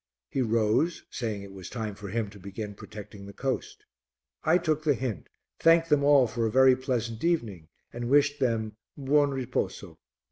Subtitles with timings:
[0.31, 3.85] He rose, saying it was time for him to begin protecting the coast.
[4.43, 8.77] I took the hint, thanked them all for a very pleasant evening and wished them
[8.97, 9.97] "Buon riposo."